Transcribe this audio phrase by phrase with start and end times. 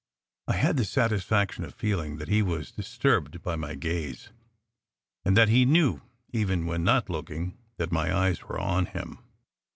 [0.47, 4.29] I had the satisfaction of feeling that he was dis turbed by my gaze,
[5.23, 6.01] and that he knew,
[6.33, 9.19] even when not look ing, that my eyes were on him.